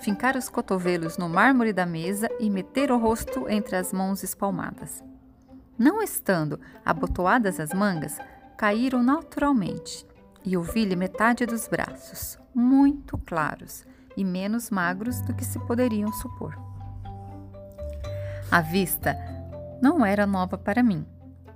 fincar 0.00 0.36
os 0.36 0.48
cotovelos 0.48 1.18
no 1.18 1.28
mármore 1.28 1.72
da 1.72 1.84
mesa 1.84 2.28
e 2.38 2.48
meter 2.48 2.92
o 2.92 2.98
rosto 2.98 3.48
entre 3.48 3.74
as 3.74 3.92
mãos 3.92 4.22
espalmadas. 4.22 5.02
Não 5.76 6.02
estando 6.02 6.60
abotoadas 6.84 7.58
as 7.58 7.72
mangas, 7.72 8.18
caíram 8.56 9.02
naturalmente 9.02 10.06
e 10.48 10.56
ouvi-lhe 10.56 10.96
metade 10.96 11.44
dos 11.44 11.68
braços, 11.68 12.38
muito 12.54 13.18
claros 13.18 13.84
e 14.16 14.24
menos 14.24 14.70
magros 14.70 15.20
do 15.20 15.34
que 15.34 15.44
se 15.44 15.58
poderiam 15.58 16.10
supor. 16.10 16.58
A 18.50 18.62
vista 18.62 19.14
não 19.82 20.06
era 20.06 20.26
nova 20.26 20.56
para 20.56 20.82
mim, 20.82 21.04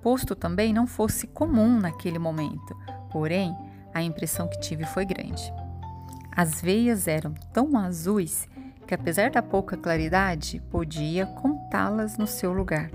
posto 0.03 0.37
também 0.37 0.75
não 0.75 0.87
fosse 0.87 1.27
comum 1.27 1.81
naquele 1.81 2.19
momento, 2.19 2.77
porém 3.11 3.57
a 3.95 4.03
impressão 4.03 4.47
que 4.47 4.61
tive 4.61 4.85
foi 4.85 5.07
grande. 5.07 5.51
As 6.31 6.61
veias 6.61 7.09
eram 7.09 7.33
tão 7.51 7.79
azuis 7.79 8.47
que, 8.87 8.95
apesar 8.95 9.31
da 9.31 9.43
pouca 9.43 9.75
claridade, 9.75 10.61
podia 10.71 11.25
contá-las 11.25 12.19
no 12.19 12.27
seu 12.27 12.53
lugar. 12.53 12.91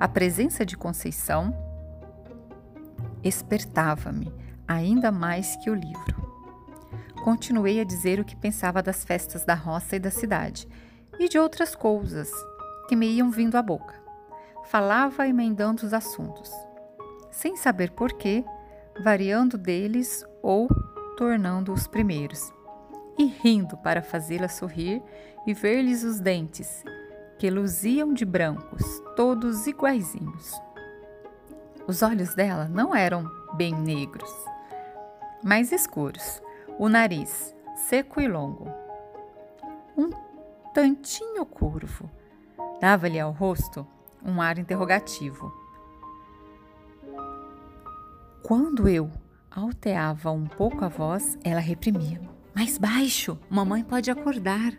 A 0.00 0.08
presença 0.08 0.64
de 0.64 0.78
Conceição 0.78 1.54
espertava-me 3.22 4.32
ainda 4.66 5.10
mais 5.10 5.56
que 5.56 5.70
o 5.70 5.74
livro. 5.74 6.24
Continuei 7.22 7.80
a 7.80 7.84
dizer 7.84 8.20
o 8.20 8.24
que 8.24 8.36
pensava 8.36 8.82
das 8.82 9.04
festas 9.04 9.44
da 9.44 9.54
roça 9.54 9.96
e 9.96 9.98
da 9.98 10.10
cidade 10.10 10.68
e 11.18 11.28
de 11.28 11.38
outras 11.38 11.74
coisas 11.74 12.30
que 12.88 12.96
me 12.96 13.06
iam 13.06 13.30
vindo 13.30 13.56
à 13.56 13.62
boca. 13.62 13.94
Falava 14.66 15.26
emendando 15.26 15.86
os 15.86 15.94
assuntos, 15.94 16.50
sem 17.30 17.56
saber 17.56 17.92
porquê, 17.92 18.44
variando 19.02 19.56
deles 19.56 20.24
ou 20.42 20.68
tornando 21.16 21.72
os 21.72 21.86
primeiros, 21.86 22.52
e 23.18 23.24
rindo 23.26 23.76
para 23.78 24.02
fazê-la 24.02 24.48
sorrir 24.48 25.02
e 25.46 25.54
ver-lhes 25.54 26.02
os 26.02 26.20
dentes, 26.20 26.84
que 27.38 27.50
luziam 27.50 28.12
de 28.12 28.24
brancos, 28.24 28.84
todos 29.16 29.66
iguaizinhos. 29.66 30.52
Os 31.86 32.02
olhos 32.02 32.34
dela 32.34 32.68
não 32.68 32.94
eram 32.94 33.24
bem 33.54 33.74
negros, 33.74 34.30
mais 35.44 35.70
escuros, 35.70 36.42
o 36.78 36.88
nariz 36.88 37.54
seco 37.76 38.20
e 38.20 38.26
longo, 38.26 38.68
um 39.96 40.10
tantinho 40.72 41.44
curvo, 41.44 42.10
dava-lhe 42.80 43.20
ao 43.20 43.30
rosto 43.30 43.86
um 44.24 44.40
ar 44.40 44.58
interrogativo. 44.58 45.52
Quando 48.42 48.88
eu 48.88 49.10
alteava 49.50 50.30
um 50.30 50.46
pouco 50.46 50.84
a 50.84 50.88
voz, 50.88 51.38
ela 51.44 51.60
reprimia. 51.60 52.20
Mais 52.54 52.78
baixo, 52.78 53.38
mamãe 53.50 53.82
pode 53.82 54.10
acordar. 54.10 54.72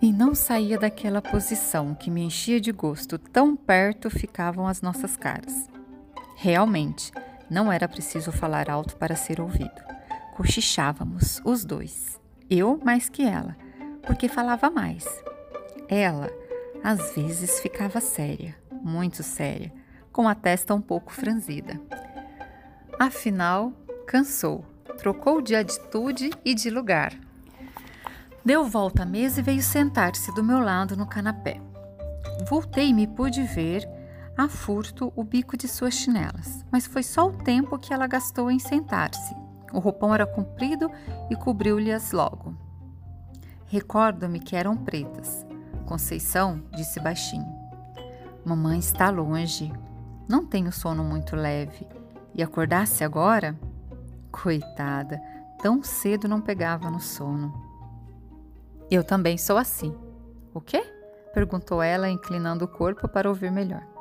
E 0.00 0.12
não 0.12 0.34
saía 0.34 0.78
daquela 0.78 1.22
posição 1.22 1.94
que 1.94 2.10
me 2.10 2.22
enchia 2.22 2.60
de 2.60 2.70
gosto, 2.70 3.18
tão 3.18 3.56
perto 3.56 4.10
ficavam 4.10 4.66
as 4.66 4.82
nossas 4.82 5.16
caras. 5.16 5.68
Realmente, 6.36 7.10
não 7.50 7.72
era 7.72 7.88
preciso 7.88 8.32
falar 8.32 8.68
alto 8.68 8.96
para 8.96 9.16
ser 9.16 9.40
ouvido. 9.40 9.82
Cochichávamos, 10.34 11.40
os 11.44 11.64
dois, 11.64 12.20
eu 12.50 12.80
mais 12.84 13.08
que 13.08 13.22
ela, 13.22 13.56
porque 14.02 14.28
falava 14.28 14.70
mais. 14.70 15.06
Ela, 15.88 16.30
às 16.82 17.14
vezes, 17.14 17.60
ficava 17.60 18.00
séria, 18.00 18.56
muito 18.70 19.22
séria, 19.22 19.72
com 20.12 20.28
a 20.28 20.34
testa 20.34 20.74
um 20.74 20.80
pouco 20.80 21.12
franzida. 21.12 21.80
Afinal, 22.98 23.72
cansou, 24.06 24.64
trocou 24.98 25.40
de 25.40 25.54
atitude 25.54 26.30
e 26.44 26.54
de 26.54 26.70
lugar. 26.70 27.12
Deu 28.44 28.64
volta 28.64 29.02
à 29.02 29.06
mesa 29.06 29.40
e 29.40 29.42
veio 29.42 29.62
sentar-se 29.62 30.32
do 30.34 30.42
meu 30.44 30.60
lado 30.60 30.96
no 30.96 31.06
canapé. 31.06 31.60
Voltei-me 32.48 33.02
e 33.02 33.06
pude 33.06 33.42
ver 33.42 33.95
a 34.36 34.48
furto 34.48 35.12
o 35.16 35.24
bico 35.24 35.56
de 35.56 35.66
suas 35.66 35.94
chinelas, 35.94 36.64
mas 36.70 36.86
foi 36.86 37.02
só 37.02 37.28
o 37.28 37.32
tempo 37.32 37.78
que 37.78 37.92
ela 37.92 38.06
gastou 38.06 38.50
em 38.50 38.58
sentar-se. 38.58 39.34
O 39.72 39.78
roupão 39.78 40.14
era 40.14 40.26
comprido 40.26 40.90
e 41.30 41.36
cobriu-lhe-as 41.36 42.12
logo. 42.12 42.54
Recordo-me 43.66 44.38
que 44.38 44.54
eram 44.54 44.76
pretas. 44.76 45.44
Conceição 45.86 46.62
disse 46.74 47.00
baixinho: 47.00 47.46
Mamãe 48.44 48.78
está 48.78 49.10
longe. 49.10 49.72
Não 50.28 50.44
tenho 50.44 50.72
sono 50.72 51.02
muito 51.02 51.34
leve 51.34 51.86
e 52.34 52.42
acordasse 52.42 53.02
agora? 53.02 53.58
Coitada, 54.30 55.20
tão 55.62 55.82
cedo 55.82 56.28
não 56.28 56.40
pegava 56.40 56.90
no 56.90 57.00
sono. 57.00 57.52
Eu 58.90 59.02
também 59.02 59.38
sou 59.38 59.56
assim. 59.56 59.96
O 60.52 60.60
quê? 60.60 60.84
perguntou 61.32 61.82
ela, 61.82 62.08
inclinando 62.08 62.64
o 62.64 62.68
corpo 62.68 63.08
para 63.08 63.28
ouvir 63.28 63.50
melhor. 63.50 63.95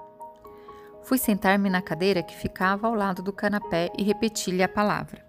Fui 1.05 1.17
sentar-me 1.17 1.69
na 1.69 1.81
cadeira 1.81 2.21
que 2.21 2.35
ficava 2.35 2.87
ao 2.87 2.95
lado 2.95 3.21
do 3.21 3.31
canapé 3.31 3.91
e 3.97 4.03
repeti-lhe 4.03 4.63
a 4.63 4.69
palavra. 4.69 5.25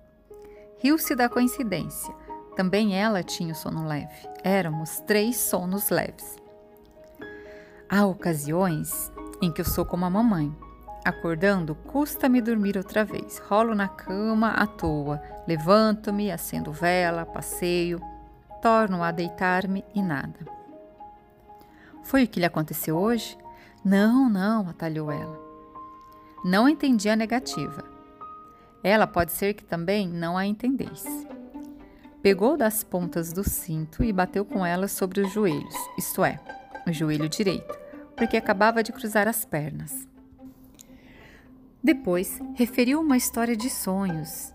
Riu-se 0.79 1.15
da 1.15 1.29
coincidência. 1.29 2.15
Também 2.57 2.99
ela 2.99 3.23
tinha 3.23 3.53
o 3.53 3.57
sono 3.57 3.87
leve. 3.87 4.29
Éramos 4.43 5.01
três 5.01 5.37
sonos 5.37 5.91
leves. 5.91 6.37
Há 7.89 8.05
ocasiões 8.07 9.13
em 9.41 9.53
que 9.53 9.61
eu 9.61 9.65
sou 9.65 9.85
como 9.85 10.05
a 10.05 10.11
mamãe, 10.11 10.53
Acordando, 11.07 11.77
custa-me 11.77 12.41
dormir 12.41 12.77
outra 12.77 13.05
vez. 13.05 13.39
Rolo 13.49 13.77
na 13.77 13.87
cama 13.87 14.49
à 14.49 14.67
toa, 14.67 15.23
levanto-me, 15.47 16.33
acendo 16.33 16.73
vela, 16.73 17.25
passeio, 17.25 18.01
torno 18.61 19.05
a 19.05 19.13
deitar-me 19.13 19.85
e 19.95 20.03
nada. 20.03 20.41
Foi 22.03 22.25
o 22.25 22.29
que 22.29 22.41
lhe 22.41 22.45
aconteceu 22.45 22.97
hoje? 22.97 23.39
Não, 23.85 24.29
não, 24.29 24.69
atalhou 24.69 25.13
ela. 25.13 25.46
Não 26.45 26.69
entendi 26.69 27.09
a 27.09 27.17
negativa. 27.17 27.85
Ela 28.83 29.07
pode 29.07 29.33
ser 29.33 29.55
que 29.55 29.65
também 29.65 30.09
não 30.09 30.37
a 30.37 30.47
entendeis. 30.47 31.05
Pegou 32.23 32.57
das 32.57 32.83
pontas 32.83 33.33
do 33.33 33.49
cinto 33.49 34.03
e 34.03 34.13
bateu 34.13 34.45
com 34.45 34.65
elas 34.65 34.93
sobre 34.93 35.21
os 35.21 35.33
joelhos, 35.33 35.75
isto 35.97 36.25
é, 36.25 36.41
o 36.87 36.93
joelho 36.93 37.29
direito, 37.29 37.79
porque 38.17 38.37
acabava 38.37 38.83
de 38.83 38.93
cruzar 38.93 39.29
as 39.29 39.45
pernas. 39.45 40.07
Depois, 41.83 42.41
referiu 42.55 43.01
uma 43.01 43.17
história 43.17 43.57
de 43.57 43.71
sonhos 43.71 44.53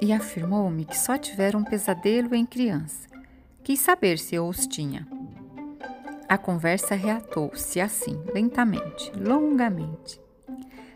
e 0.00 0.12
afirmou-me 0.12 0.84
que 0.84 0.96
só 0.96 1.18
tivera 1.18 1.58
um 1.58 1.64
pesadelo 1.64 2.34
em 2.34 2.46
criança. 2.46 3.08
Quis 3.62 3.80
saber 3.80 4.18
se 4.18 4.36
eu 4.36 4.46
os 4.46 4.66
tinha. 4.66 5.06
A 6.28 6.38
conversa 6.38 6.94
reatou-se 6.94 7.80
assim, 7.80 8.22
lentamente, 8.32 9.10
longamente, 9.16 10.20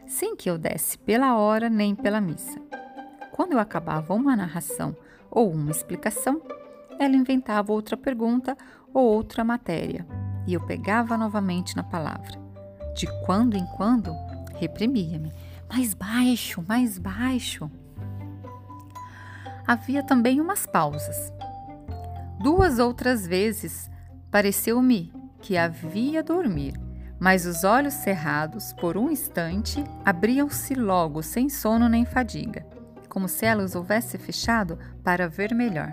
sem 0.06 0.36
que 0.36 0.50
eu 0.50 0.58
desse 0.58 0.98
pela 0.98 1.36
hora 1.36 1.68
nem 1.68 1.94
pela 1.94 2.20
missa. 2.20 2.60
Quando 3.32 3.52
eu 3.52 3.58
acabava 3.58 4.14
uma 4.14 4.36
narração 4.36 4.96
ou 5.30 5.50
uma 5.50 5.70
explicação, 5.70 6.40
ela 6.98 7.16
inventava 7.16 7.72
outra 7.72 7.96
pergunta 7.96 8.56
ou 8.92 9.04
outra 9.04 9.42
matéria, 9.42 10.06
e 10.46 10.54
eu 10.54 10.64
pegava 10.64 11.18
novamente 11.18 11.74
na 11.74 11.82
palavra. 11.82 12.38
De 12.94 13.06
quando 13.24 13.56
em 13.56 13.66
quando, 13.76 14.14
reprimia-me 14.54 15.32
mais 15.68 15.94
baixo, 15.94 16.64
mais 16.68 16.98
baixo. 16.98 17.68
Havia 19.66 20.02
também 20.02 20.40
umas 20.40 20.66
pausas. 20.66 21.32
Duas 22.40 22.78
outras 22.78 23.26
vezes 23.26 23.90
pareceu-me 24.30 25.12
que 25.40 25.56
havia 25.56 26.22
dormir, 26.22 26.74
mas 27.24 27.46
os 27.46 27.64
olhos 27.64 27.94
cerrados, 27.94 28.74
por 28.74 28.98
um 28.98 29.10
instante, 29.10 29.82
abriam-se 30.04 30.74
logo 30.74 31.22
sem 31.22 31.48
sono 31.48 31.88
nem 31.88 32.04
fadiga, 32.04 32.66
como 33.08 33.28
se 33.28 33.46
ela 33.46 33.64
os 33.64 33.74
houvesse 33.74 34.18
fechado 34.18 34.78
para 35.02 35.26
ver 35.26 35.54
melhor. 35.54 35.90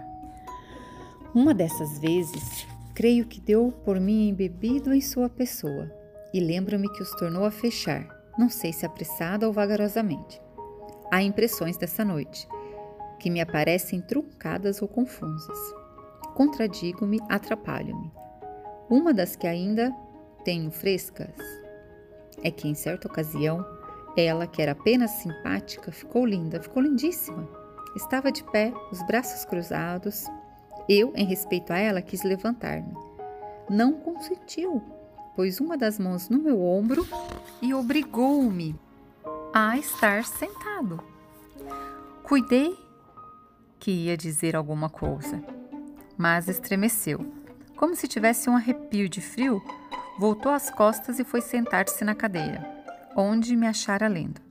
Uma 1.34 1.54
dessas 1.54 2.00
vezes, 2.00 2.68
creio 2.94 3.26
que 3.26 3.40
deu 3.40 3.72
por 3.86 3.98
mim 3.98 4.28
embebido 4.28 4.94
em 4.94 5.00
sua 5.00 5.30
pessoa, 5.30 5.90
e 6.34 6.42
lembro-me 6.42 6.92
que 6.92 7.02
os 7.02 7.12
tornou 7.12 7.46
a 7.46 7.52
fechar, 7.52 8.06
não 8.38 8.50
sei 8.50 8.74
se 8.74 8.86
apressada 8.86 9.48
ou 9.48 9.54
vagarosamente. 9.54 10.42
Há 11.10 11.24
impressões 11.24 11.78
dessa 11.78 12.04
noite, 12.04 12.46
que 13.22 13.30
me 13.30 13.40
aparecem 13.40 14.02
truncadas 14.02 14.82
ou 14.82 14.88
confusas. 14.90 15.60
Contradigo-me, 16.34 17.22
atrapalho-me. 17.30 18.12
Uma 18.90 19.14
das 19.14 19.38
que 19.38 19.48
ainda 19.48 19.96
tenho 20.44 20.72
frescas 20.72 21.62
é 22.44 22.52
que 22.52 22.68
em 22.68 22.74
certa 22.74 23.08
ocasião 23.08 23.66
ela, 24.16 24.46
que 24.46 24.62
era 24.62 24.74
apenas 24.74 25.12
simpática, 25.12 25.92
ficou 25.92 26.26
linda, 26.26 26.62
ficou 26.62 26.84
lindíssima. 26.84 27.48
Estava 27.96 28.32
de 28.32 28.44
pé, 28.44 28.74
os 28.92 29.02
braços 29.06 29.46
cruzados. 29.46 30.26
Eu, 30.88 31.14
em 31.16 31.26
respeito 31.26 31.72
a 31.72 31.78
ela, 31.78 32.02
quis 32.02 32.24
levantar-me. 32.24 32.94
Não 33.70 33.94
consentiu, 33.94 34.82
pôs 35.36 35.62
uma 35.62 35.78
das 35.78 35.98
mãos 35.98 36.30
no 36.30 36.40
meu 36.40 36.62
ombro 36.62 37.08
e 37.62 37.74
obrigou-me 37.74 38.76
a 39.54 39.78
estar 39.78 40.26
sentado. 40.26 41.02
Cuidei 42.24 42.78
que 43.80 43.92
ia 43.92 44.18
dizer 44.18 44.56
alguma 44.56 44.90
coisa, 44.90 45.42
mas 46.18 46.48
estremeceu. 46.50 47.20
Como 47.78 47.96
se 47.96 48.08
tivesse 48.08 48.50
um 48.50 48.56
arrepio 48.56 49.10
de 49.10 49.22
frio, 49.22 49.62
voltou 50.18 50.52
as 50.52 50.70
costas 50.70 51.20
e 51.20 51.24
foi 51.24 51.42
sentar-se 51.42 52.04
na 52.04 52.16
cadeira, 52.16 52.66
onde 53.16 53.56
me 53.56 53.68
achara 53.68 54.08
lendo. 54.08 54.42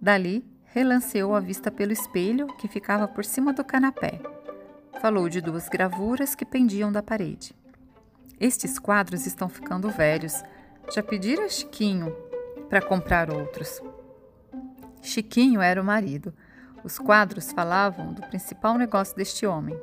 Dali, 0.00 0.44
relanceou 0.64 1.34
a 1.34 1.40
vista 1.40 1.70
pelo 1.70 1.92
espelho 1.92 2.46
que 2.56 2.66
ficava 2.66 3.06
por 3.06 3.24
cima 3.24 3.52
do 3.52 3.64
canapé. 3.64 4.20
Falou 5.00 5.28
de 5.28 5.40
duas 5.40 5.68
gravuras 5.68 6.34
que 6.34 6.44
pendiam 6.44 6.90
da 6.90 7.02
parede. 7.02 7.54
Estes 8.40 8.78
quadros 8.78 9.26
estão 9.26 9.48
ficando 9.48 9.88
velhos. 9.90 10.42
Já 10.92 11.02
pediram 11.02 11.44
a 11.44 11.48
Chiquinho 11.48 12.12
para 12.68 12.82
comprar 12.82 13.30
outros. 13.30 13.80
Chiquinho 15.00 15.60
era 15.60 15.80
o 15.80 15.84
marido. 15.84 16.34
Os 16.82 16.98
quadros 16.98 17.52
falavam 17.52 18.12
do 18.12 18.22
principal 18.22 18.76
negócio 18.76 19.14
deste 19.14 19.46
homem. 19.46 19.78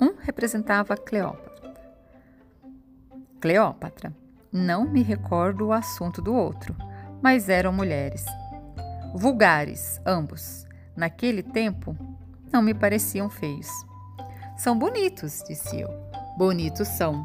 Um 0.00 0.14
representava 0.16 0.96
Cleópatra. 0.96 1.74
Cleópatra. 3.40 4.23
Não 4.56 4.88
me 4.88 5.02
recordo 5.02 5.66
o 5.66 5.72
assunto 5.72 6.22
do 6.22 6.32
outro, 6.32 6.76
mas 7.20 7.48
eram 7.48 7.72
mulheres. 7.72 8.24
Vulgares, 9.12 10.00
ambos. 10.06 10.64
Naquele 10.96 11.42
tempo, 11.42 11.96
não 12.52 12.62
me 12.62 12.72
pareciam 12.72 13.28
feios. 13.28 13.66
São 14.56 14.78
bonitos, 14.78 15.42
disse 15.48 15.80
eu. 15.80 15.88
Bonitos 16.38 16.86
são, 16.86 17.24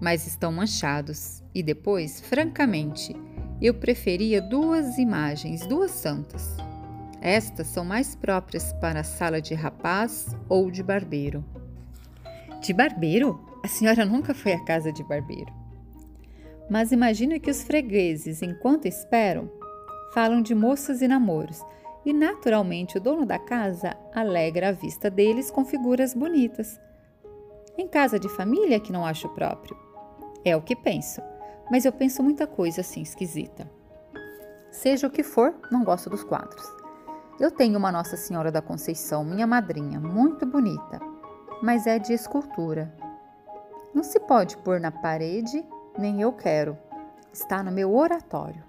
mas 0.00 0.26
estão 0.26 0.50
manchados. 0.50 1.42
E 1.54 1.62
depois, 1.62 2.22
francamente, 2.22 3.14
eu 3.60 3.74
preferia 3.74 4.40
duas 4.40 4.96
imagens, 4.96 5.66
duas 5.66 5.90
santas. 5.90 6.56
Estas 7.20 7.66
são 7.66 7.84
mais 7.84 8.16
próprias 8.16 8.72
para 8.72 9.00
a 9.00 9.04
sala 9.04 9.38
de 9.38 9.52
rapaz 9.52 10.34
ou 10.48 10.70
de 10.70 10.82
barbeiro. 10.82 11.44
De 12.62 12.72
barbeiro? 12.72 13.38
A 13.62 13.68
senhora 13.68 14.06
nunca 14.06 14.32
foi 14.32 14.54
à 14.54 14.64
casa 14.64 14.90
de 14.90 15.04
barbeiro. 15.04 15.63
Mas 16.68 16.92
imagina 16.92 17.38
que 17.38 17.50
os 17.50 17.62
fregueses, 17.62 18.42
enquanto 18.42 18.86
esperam, 18.86 19.50
falam 20.12 20.40
de 20.40 20.54
moças 20.54 21.02
e 21.02 21.08
namoros, 21.08 21.60
e 22.04 22.12
naturalmente 22.12 22.98
o 22.98 23.00
dono 23.00 23.24
da 23.24 23.38
casa 23.38 23.96
alegra 24.14 24.68
a 24.68 24.72
vista 24.72 25.10
deles 25.10 25.50
com 25.50 25.64
figuras 25.64 26.14
bonitas. 26.14 26.80
Em 27.76 27.88
casa 27.88 28.18
de 28.18 28.28
família 28.28 28.78
que 28.78 28.92
não 28.92 29.04
acho 29.04 29.28
próprio. 29.30 29.76
É 30.44 30.54
o 30.56 30.62
que 30.62 30.76
penso, 30.76 31.20
mas 31.70 31.84
eu 31.84 31.92
penso 31.92 32.22
muita 32.22 32.46
coisa 32.46 32.82
assim 32.82 33.02
esquisita. 33.02 33.68
Seja 34.70 35.06
o 35.06 35.10
que 35.10 35.22
for, 35.22 35.54
não 35.70 35.84
gosto 35.84 36.10
dos 36.10 36.22
quadros. 36.22 36.64
Eu 37.40 37.50
tenho 37.50 37.78
uma 37.78 37.90
Nossa 37.90 38.16
Senhora 38.16 38.52
da 38.52 38.62
Conceição, 38.62 39.24
minha 39.24 39.46
madrinha, 39.46 39.98
muito 39.98 40.46
bonita, 40.46 41.00
mas 41.62 41.86
é 41.86 41.98
de 41.98 42.12
escultura. 42.12 42.94
Não 43.92 44.04
se 44.04 44.20
pode 44.20 44.56
pôr 44.58 44.80
na 44.80 44.92
parede, 44.92 45.64
nem 45.98 46.20
eu 46.20 46.32
quero. 46.32 46.76
Está 47.32 47.62
no 47.62 47.72
meu 47.72 47.94
oratório. 47.94 48.62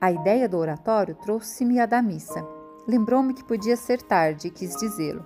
A 0.00 0.10
ideia 0.10 0.48
do 0.48 0.58
oratório 0.58 1.14
trouxe-me 1.14 1.78
a 1.78 1.86
da 1.86 2.02
missa. 2.02 2.46
Lembrou-me 2.88 3.34
que 3.34 3.44
podia 3.44 3.76
ser 3.76 4.02
tarde 4.02 4.48
e 4.48 4.50
quis 4.50 4.74
dizê-lo. 4.76 5.24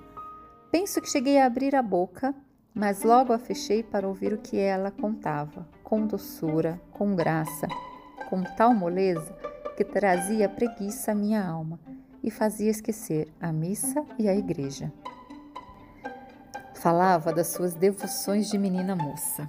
Penso 0.70 1.00
que 1.00 1.08
cheguei 1.08 1.38
a 1.40 1.46
abrir 1.46 1.74
a 1.74 1.82
boca 1.82 2.34
mas 2.76 3.02
logo 3.02 3.32
a 3.32 3.38
fechei 3.38 3.82
para 3.82 4.06
ouvir 4.06 4.34
o 4.34 4.38
que 4.38 4.58
ela 4.58 4.90
contava, 4.90 5.66
com 5.82 6.06
doçura, 6.06 6.78
com 6.92 7.16
graça, 7.16 7.66
com 8.28 8.42
tal 8.42 8.74
moleza 8.74 9.34
que 9.78 9.82
trazia 9.82 10.46
preguiça 10.46 11.12
à 11.12 11.14
minha 11.14 11.42
alma 11.42 11.80
e 12.22 12.30
fazia 12.30 12.70
esquecer 12.70 13.32
a 13.40 13.50
missa 13.50 14.04
e 14.18 14.28
a 14.28 14.36
igreja. 14.36 14.92
Falava 16.74 17.32
das 17.32 17.46
suas 17.46 17.72
devoções 17.72 18.50
de 18.50 18.58
menina 18.58 18.94
moça. 18.94 19.48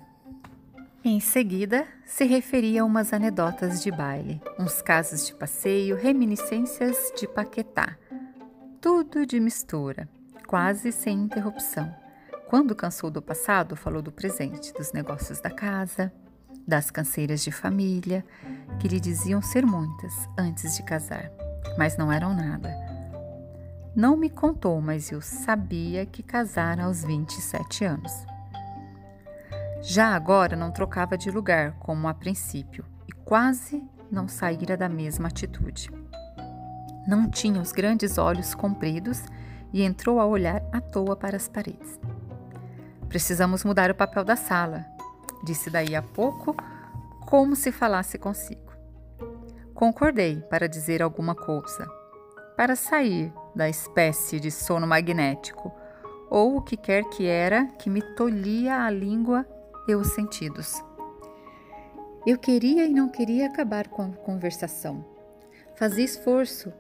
Em 1.10 1.22
seguida, 1.22 1.88
se 2.06 2.26
referia 2.26 2.82
a 2.82 2.86
umas 2.86 3.14
anedotas 3.14 3.82
de 3.82 3.90
baile, 3.90 4.42
uns 4.60 4.82
casos 4.82 5.26
de 5.26 5.34
passeio, 5.34 5.96
reminiscências 5.96 7.14
de 7.18 7.26
Paquetá. 7.26 7.98
Tudo 8.82 9.26
de 9.26 9.40
mistura, 9.40 10.10
quase 10.46 10.92
sem 10.92 11.18
interrupção 11.18 11.90
quando 12.48 12.76
cansou 12.76 13.10
do 13.10 13.22
passado, 13.22 13.76
falou 13.76 14.02
do 14.02 14.12
presente, 14.12 14.74
dos 14.74 14.92
negócios 14.92 15.40
da 15.40 15.50
casa, 15.50 16.12
das 16.68 16.92
canseiras 16.92 17.42
de 17.42 17.54
família, 17.54 18.26
que 18.78 18.90
lhe 18.90 19.00
diziam 19.00 19.42
ser 19.42 19.66
muitas 19.66 20.14
antes 20.38 20.76
de 20.76 20.84
casar, 20.84 21.32
mas 21.78 21.98
não 21.98 22.12
eram 22.12 22.34
nada. 22.34 22.70
Não 23.96 24.18
me 24.18 24.30
contou, 24.30 24.82
mas 24.82 25.10
eu 25.10 25.22
sabia 25.22 26.06
que 26.06 26.22
casara 26.22 26.84
aos 26.84 27.04
27 27.04 27.86
anos. 27.86 28.12
Já 29.90 30.14
agora 30.14 30.54
não 30.54 30.70
trocava 30.70 31.18
de 31.18 31.32
lugar, 31.32 31.78
como 31.80 32.10
a 32.10 32.14
princípio, 32.14 32.84
e 33.08 33.14
quase 33.24 33.82
não 34.12 34.28
saíra 34.28 34.76
da 34.76 34.90
mesma 34.90 35.30
atitude. 35.30 35.90
Não 37.08 37.30
tinha 37.30 37.62
os 37.62 37.72
grandes 37.72 38.18
olhos 38.18 38.54
compridos 38.54 39.24
e 39.72 39.82
entrou 39.82 40.20
a 40.20 40.26
olhar 40.26 40.62
à 40.74 40.82
toa 40.82 41.16
para 41.16 41.38
as 41.38 41.48
paredes. 41.48 41.98
Precisamos 43.08 43.64
mudar 43.64 43.90
o 43.90 43.96
papel 43.96 44.26
da 44.26 44.36
sala, 44.36 44.86
disse 45.46 45.70
daí 45.70 45.96
a 45.96 46.02
pouco, 46.02 46.54
como 47.26 47.56
se 47.56 47.72
falasse 47.72 48.18
consigo. 48.18 48.74
Concordei 49.74 50.42
para 50.50 50.68
dizer 50.68 51.02
alguma 51.02 51.34
coisa, 51.34 51.88
para 52.58 52.76
sair 52.76 53.32
da 53.56 53.70
espécie 53.70 54.38
de 54.38 54.52
sono 54.52 54.86
magnético, 54.86 55.72
ou 56.30 56.58
o 56.58 56.62
que 56.62 56.76
quer 56.76 57.06
que 57.06 57.26
era 57.26 57.68
que 57.80 57.90
me 57.90 58.02
tolhia 58.02 58.84
a 58.84 58.90
língua 58.90 59.48
e 59.88 59.96
os 59.96 60.08
sentidos. 60.08 60.84
Eu 62.26 62.38
queria 62.38 62.86
e 62.86 62.94
não 62.94 63.10
queria 63.10 63.48
acabar 63.48 63.88
com 63.88 64.04
a 64.04 64.18
conversação. 64.18 65.06
Fazia 65.76 66.04
esforço 66.04 66.74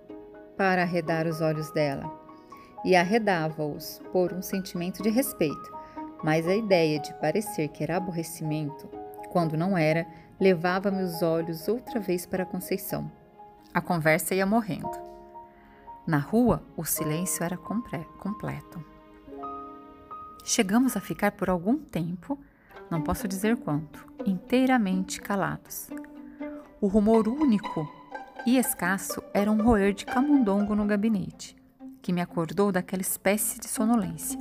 para 0.57 0.81
arredar 0.81 1.27
os 1.27 1.41
olhos 1.41 1.71
dela 1.71 2.11
e 2.83 2.95
arredava-os 2.95 4.01
por 4.11 4.33
um 4.33 4.41
sentimento 4.41 5.01
de 5.01 5.09
respeito 5.09 5.77
mas 6.23 6.47
a 6.47 6.55
ideia 6.55 6.99
de 6.99 7.13
parecer 7.15 7.67
que 7.69 7.83
era 7.83 7.97
aborrecimento, 7.97 8.87
quando 9.29 9.57
não 9.57 9.77
era, 9.77 10.05
levava 10.39 10.91
meus 10.91 11.21
olhos 11.21 11.67
outra 11.67 11.99
vez 11.99 12.25
para 12.25 12.45
Conceição. 12.45 13.11
A 13.73 13.81
conversa 13.81 14.33
ia 14.33 14.45
morrendo. 14.45 14.91
Na 16.05 16.17
rua, 16.17 16.63
o 16.75 16.83
silêncio 16.85 17.43
era 17.43 17.57
completo. 17.57 18.83
Chegamos 20.43 20.95
a 20.95 21.01
ficar 21.01 21.33
por 21.33 21.49
algum 21.49 21.77
tempo, 21.77 22.39
não 22.89 23.01
posso 23.01 23.27
dizer 23.27 23.57
quanto, 23.57 24.05
inteiramente 24.25 25.21
calados. 25.21 25.89
O 26.79 26.87
rumor 26.87 27.27
único 27.27 27.89
e 28.45 28.57
escasso 28.57 29.21
era 29.33 29.51
um 29.51 29.61
roer 29.61 29.93
de 29.93 30.05
camundongo 30.05 30.75
no 30.75 30.85
gabinete, 30.85 31.55
que 32.01 32.13
me 32.13 32.21
acordou 32.21 32.71
daquela 32.71 33.01
espécie 33.01 33.59
de 33.59 33.67
sonolência. 33.67 34.39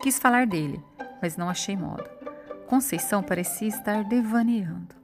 Quis 0.00 0.18
falar 0.18 0.46
dele, 0.46 0.82
mas 1.22 1.36
não 1.36 1.48
achei 1.48 1.76
modo. 1.76 2.04
Conceição 2.66 3.22
parecia 3.22 3.68
estar 3.68 4.04
devaneando. 4.04 4.94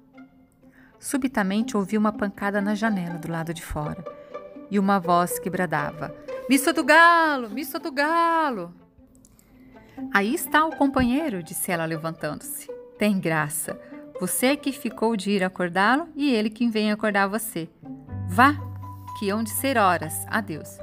Subitamente 0.98 1.76
ouvi 1.76 1.96
uma 1.96 2.12
pancada 2.12 2.60
na 2.60 2.74
janela 2.74 3.18
do 3.18 3.30
lado 3.30 3.54
de 3.54 3.62
fora 3.62 4.04
e 4.70 4.78
uma 4.78 4.98
voz 4.98 5.38
que 5.38 5.50
bradava: 5.50 6.14
Missa 6.48 6.72
do 6.72 6.84
galo! 6.84 7.50
Missa 7.50 7.78
do 7.78 7.90
galo! 7.90 8.83
Aí 10.12 10.34
está 10.34 10.64
o 10.64 10.76
companheiro, 10.76 11.42
disse 11.42 11.70
ela 11.70 11.84
levantando-se. 11.84 12.70
Tem 12.98 13.18
graça. 13.18 13.78
Você 14.20 14.46
é 14.46 14.56
que 14.56 14.72
ficou 14.72 15.16
de 15.16 15.30
ir 15.30 15.42
acordá-lo 15.42 16.08
e 16.14 16.32
ele 16.32 16.50
quem 16.50 16.70
vem 16.70 16.92
acordar 16.92 17.26
você. 17.26 17.68
Vá, 18.28 18.54
que 19.18 19.30
hão 19.30 19.42
de 19.42 19.50
ser 19.50 19.76
horas. 19.76 20.24
Adeus. 20.28 20.78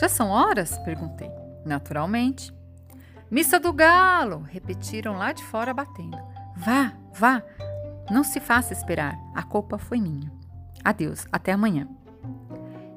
Já 0.00 0.08
são 0.08 0.30
horas? 0.30 0.78
perguntei. 0.78 1.30
Naturalmente. 1.64 2.52
Missa 3.30 3.58
do 3.58 3.72
galo! 3.72 4.44
repetiram 4.50 5.16
lá 5.16 5.32
de 5.32 5.42
fora 5.44 5.72
batendo. 5.72 6.18
Vá, 6.56 6.92
vá! 7.14 7.42
Não 8.10 8.24
se 8.24 8.40
faça 8.40 8.72
esperar, 8.72 9.16
a 9.34 9.42
culpa 9.42 9.78
foi 9.78 10.00
minha. 10.00 10.30
Adeus, 10.84 11.24
até 11.32 11.52
amanhã. 11.52 11.88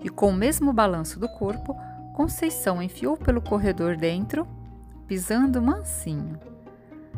E 0.03 0.09
com 0.09 0.29
o 0.29 0.33
mesmo 0.33 0.73
balanço 0.73 1.19
do 1.19 1.29
corpo, 1.29 1.75
Conceição 2.15 2.81
enfiou 2.81 3.17
pelo 3.17 3.41
corredor 3.41 3.97
dentro, 3.97 4.47
pisando 5.07 5.61
mansinho. 5.61 6.39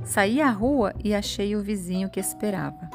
Saí 0.04 0.42
à 0.42 0.50
rua 0.50 0.94
e 1.04 1.14
achei 1.14 1.56
o 1.56 1.62
vizinho 1.62 2.10
que 2.10 2.20
esperava. 2.20 2.90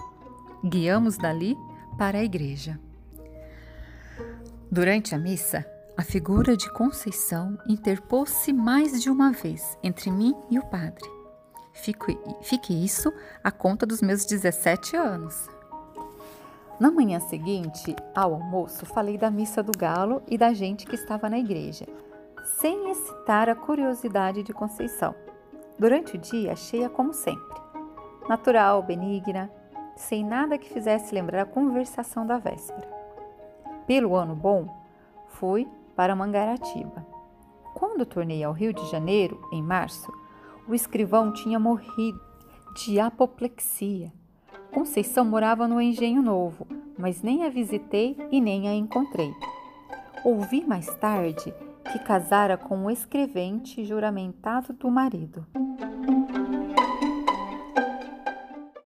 Guiamos 0.64 1.16
dali 1.16 1.56
para 1.98 2.18
a 2.18 2.24
igreja. 2.24 2.78
Durante 4.70 5.14
a 5.14 5.18
missa, 5.18 5.66
a 5.96 6.02
figura 6.02 6.56
de 6.56 6.72
Conceição 6.72 7.58
interpôs-se 7.68 8.52
mais 8.52 9.02
de 9.02 9.10
uma 9.10 9.30
vez 9.30 9.76
entre 9.82 10.10
mim 10.10 10.34
e 10.50 10.58
o 10.58 10.64
padre. 10.64 11.04
Fique, 11.74 12.18
fique 12.42 12.72
isso 12.72 13.12
a 13.42 13.50
conta 13.50 13.84
dos 13.84 14.00
meus 14.00 14.24
17 14.24 14.96
anos. 14.96 15.48
Na 16.80 16.90
manhã 16.90 17.20
seguinte, 17.20 17.94
ao 18.14 18.34
almoço, 18.34 18.86
falei 18.86 19.18
da 19.18 19.30
missa 19.30 19.62
do 19.62 19.72
galo 19.76 20.22
e 20.28 20.38
da 20.38 20.52
gente 20.52 20.86
que 20.86 20.94
estava 20.94 21.28
na 21.28 21.38
igreja, 21.38 21.86
sem 22.58 22.90
excitar 22.90 23.48
a 23.48 23.54
curiosidade 23.54 24.42
de 24.42 24.52
Conceição. 24.52 25.14
Durante 25.78 26.16
o 26.16 26.18
dia, 26.18 26.52
achei-a 26.52 26.88
como 26.88 27.12
sempre, 27.12 27.60
natural, 28.28 28.82
benigna, 28.82 29.50
sem 29.96 30.24
nada 30.24 30.58
que 30.58 30.72
fizesse 30.72 31.14
lembrar 31.14 31.42
a 31.42 31.46
conversação 31.46 32.26
da 32.26 32.38
véspera. 32.38 32.88
Pelo 33.86 34.14
ano 34.14 34.34
bom, 34.34 34.66
fui 35.28 35.68
para 35.96 36.16
Mangaratiba. 36.16 37.06
Quando 37.74 38.06
tornei 38.06 38.42
ao 38.42 38.52
Rio 38.52 38.72
de 38.72 38.84
Janeiro, 38.90 39.40
em 39.52 39.62
março, 39.62 40.12
o 40.68 40.74
escrivão 40.74 41.32
tinha 41.32 41.58
morrido 41.58 42.20
de 42.74 43.00
apoplexia 43.00 44.12
Conceição 44.72 45.26
morava 45.26 45.68
no 45.68 45.78
Engenho 45.78 46.22
Novo, 46.22 46.66
mas 46.98 47.20
nem 47.20 47.44
a 47.44 47.50
visitei 47.50 48.16
e 48.30 48.40
nem 48.40 48.70
a 48.70 48.74
encontrei. 48.74 49.30
Ouvi 50.24 50.64
mais 50.66 50.86
tarde 50.94 51.54
que 51.90 51.98
casara 51.98 52.56
com 52.56 52.84
o 52.84 52.90
escrevente 52.90 53.84
juramentado 53.84 54.72
do 54.72 54.90
marido. 54.90 55.46